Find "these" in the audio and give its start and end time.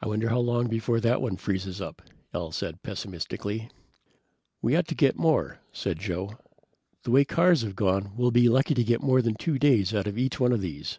10.62-10.98